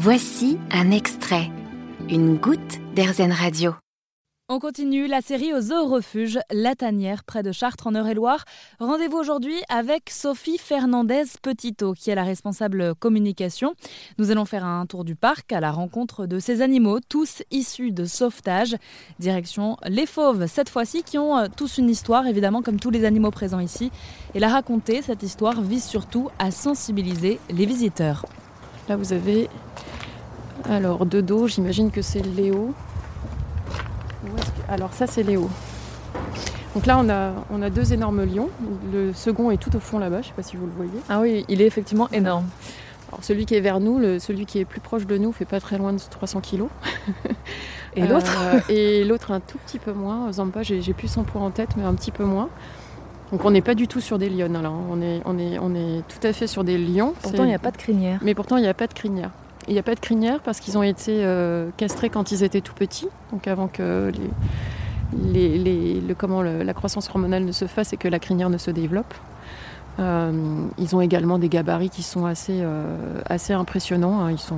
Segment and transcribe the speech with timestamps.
[0.00, 1.50] Voici un extrait,
[2.08, 3.74] une goutte d'Airzen Radio.
[4.48, 8.44] On continue la série au zoo refuge La Tanière près de Chartres en Eure-et-Loire.
[8.78, 13.74] Rendez-vous aujourd'hui avec Sophie Fernandez Petitot qui est la responsable communication.
[14.18, 17.90] Nous allons faire un tour du parc à la rencontre de ces animaux, tous issus
[17.90, 18.76] de sauvetage.
[19.18, 23.04] Direction les fauves cette fois-ci qui ont euh, tous une histoire évidemment comme tous les
[23.04, 23.90] animaux présents ici.
[24.36, 28.24] Et la raconter, cette histoire vise surtout à sensibiliser les visiteurs.
[28.88, 29.48] Là vous avez
[30.68, 32.74] alors de dos, j'imagine que c'est Léo.
[34.68, 35.48] Alors ça c'est Léo.
[36.74, 38.50] Donc là on a, on a deux énormes lions.
[38.92, 41.00] Le second est tout au fond là-bas, je ne sais pas si vous le voyez.
[41.08, 42.46] Ah oui, il est effectivement énorme.
[43.08, 45.60] Alors celui qui est vers nous, celui qui est plus proche de nous fait pas
[45.60, 46.68] très loin de 300 kilos.
[47.96, 50.30] Et l'autre euh, Et l'autre un tout petit peu moins.
[50.32, 52.48] Zampa, j'ai, j'ai plus son poids en tête, mais un petit peu moins.
[53.32, 54.70] Donc on n'est pas du tout sur des lions là.
[54.90, 57.14] On est, on est, on est tout à fait sur des lions.
[57.22, 58.20] Pourtant il n'y a pas de crinière.
[58.22, 59.30] Mais pourtant il n'y a pas de crinière.
[59.66, 62.62] Il n'y a pas de crinière parce qu'ils ont été euh, castrés quand ils étaient
[62.62, 64.10] tout petits, donc avant que
[65.12, 68.70] les, le, comment, la croissance hormonale ne se fasse et que la crinière ne se
[68.70, 69.12] développe.
[69.98, 70.32] Euh,
[70.78, 74.30] ils ont également des gabarits qui sont assez, euh, assez impressionnants, hein.
[74.30, 74.56] ils sont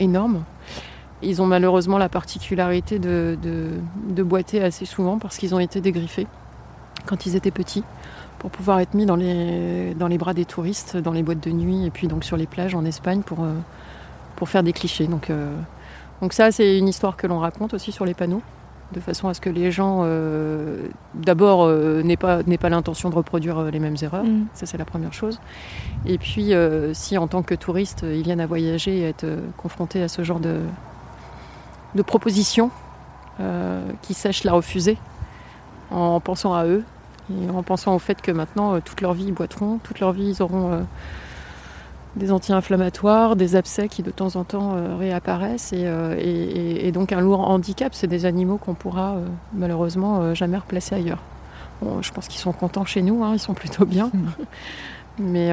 [0.00, 0.42] énormes.
[1.22, 6.26] Ils ont malheureusement la particularité de, de boiter assez souvent parce qu'ils ont été dégriffés
[7.06, 7.84] quand ils étaient petits
[8.38, 11.50] pour pouvoir être mis dans les, dans les bras des touristes, dans les boîtes de
[11.50, 13.46] nuit et puis donc sur les plages en Espagne pour,
[14.36, 15.06] pour faire des clichés.
[15.06, 15.54] Donc, euh,
[16.20, 18.42] donc ça, c'est une histoire que l'on raconte aussi sur les panneaux,
[18.92, 23.14] de façon à ce que les gens, euh, d'abord, euh, n'aient pas, pas l'intention de
[23.14, 24.24] reproduire les mêmes erreurs.
[24.24, 24.46] Mm.
[24.54, 25.40] Ça, c'est la première chose.
[26.06, 26.52] Et puis,
[26.92, 30.40] si en tant que touriste, ils viennent à voyager et être confrontés à ce genre
[30.40, 30.60] de,
[31.94, 32.70] de propositions,
[34.02, 34.96] qu'ils sachent la refuser
[35.90, 36.84] en pensant à eux
[37.30, 40.34] et en pensant au fait que maintenant, toute leur vie, ils boiteront, toute leur vie,
[40.36, 40.84] ils auront
[42.16, 47.20] des anti-inflammatoires, des abcès qui de temps en temps euh, réapparaissent euh, et, donc un
[47.20, 47.94] lourd handicap.
[47.94, 51.22] C'est des animaux qu'on pourra euh, malheureusement jamais replacer ailleurs.
[52.00, 54.10] je pense qu'ils sont contents chez nous, hein, ils sont plutôt bien.
[54.12, 54.28] Mm.
[55.16, 55.52] Mais,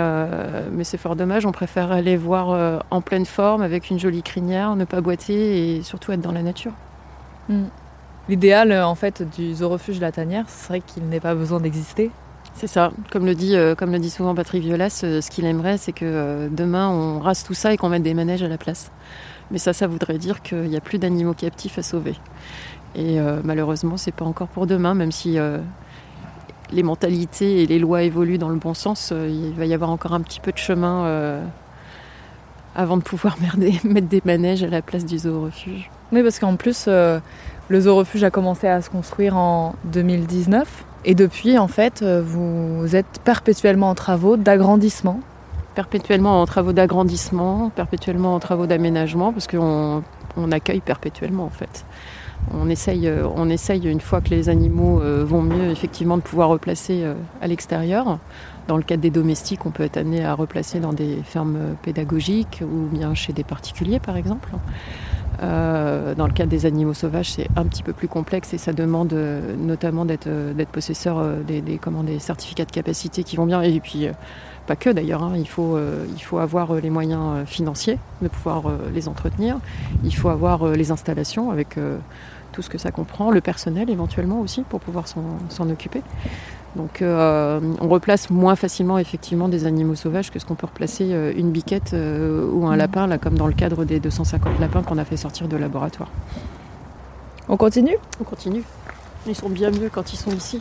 [0.72, 4.76] mais c'est fort dommage, on préfère aller voir en pleine forme avec une jolie crinière,
[4.76, 6.72] ne pas boiter et surtout être dans la nature.
[7.48, 7.66] Mm.
[8.32, 12.10] L'idéal en fait du zoo refuge La Tanière, ce serait qu'il n'ait pas besoin d'exister
[12.54, 13.76] c'est ça, comme le dit, euh,
[14.10, 17.74] souvent Patrick Violas, euh, ce qu'il aimerait, c'est que euh, demain on rase tout ça
[17.74, 18.92] et qu'on mette des manèges à la place.
[19.50, 22.16] Mais ça, ça voudrait dire qu'il n'y a plus d'animaux captifs à sauver.
[22.94, 25.38] Et malheureusement, c'est pas encore pour demain, même si
[26.72, 29.12] les mentalités et les lois évoluent dans le bon sens.
[29.12, 31.42] il va y avoir encore un petit peu de chemin
[32.76, 33.38] avant de pouvoir
[33.84, 35.90] mettre des manèges à la place du zoo refuge.
[36.12, 36.88] Oui, parce qu'en plus,
[37.72, 40.84] le zoo refuge a commencé à se construire en 2019.
[41.06, 45.22] Et depuis, en fait, euh, vous êtes perpétuellement en travaux d'agrandissement
[45.74, 50.04] Perpétuellement en travaux d'agrandissement, perpétuellement en travaux d'aménagement, parce qu'on
[50.36, 51.86] on accueille perpétuellement, en fait.
[52.54, 56.24] On essaye, euh, on essaye, une fois que les animaux euh, vont mieux, effectivement, de
[56.24, 57.06] pouvoir replacer
[57.42, 58.20] à l'extérieur.
[58.68, 62.62] Dans le cadre des domestiques, on peut être amené à replacer dans des fermes pédagogiques
[62.62, 64.50] ou bien chez des particuliers, par exemple.
[65.42, 68.74] Euh, dans le cas des animaux sauvages, c'est un petit peu plus complexe et ça
[68.74, 73.62] demande euh, notamment d'être euh, possesseur des, des, des, certificats de capacité qui vont bien.
[73.62, 74.08] Et puis,
[74.68, 75.34] pas que d'ailleurs, hein.
[75.36, 79.58] il, il faut avoir les moyens financiers de pouvoir les entretenir.
[80.04, 81.78] Il faut avoir les installations avec
[82.52, 86.04] tout ce que ça comprend, le personnel éventuellement aussi pour pouvoir s'en occuper.
[86.76, 91.10] Donc euh, on replace moins facilement effectivement des animaux sauvages que ce qu'on peut replacer
[91.12, 92.80] euh, une biquette euh, ou un mm.
[92.80, 96.10] lapin, là comme dans le cadre des 250 lapins qu'on a fait sortir de laboratoire.
[97.50, 97.98] On continue?
[98.22, 98.64] On continue.
[99.28, 100.60] Ils sont bien mieux quand ils sont ici.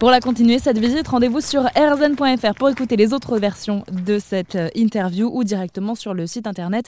[0.00, 4.54] Pour la continuer, cette visite, rendez-vous sur rzn.fr pour écouter les autres versions de cette
[4.56, 6.86] euh, interview ou directement sur le site internet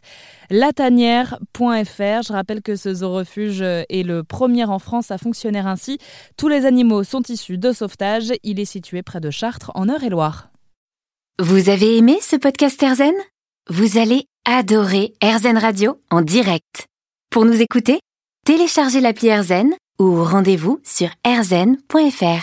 [0.49, 1.37] latanière.fr.
[1.59, 5.99] Je rappelle que ce zoo-refuge euh, est le premier en France à fonctionner ainsi.
[6.39, 8.33] Tous les animaux sont issus de sauvetage.
[8.45, 10.49] Il est situé près de Chartres, en Eure-et-Loire.
[11.39, 13.13] Vous avez aimé ce podcast RZN
[13.69, 16.87] Vous allez adorer RZN Radio en direct.
[17.29, 18.01] Pour nous écouter,
[18.47, 19.69] téléchargez l'appli RZN
[19.99, 22.43] ou rendez-vous sur rzn.fr.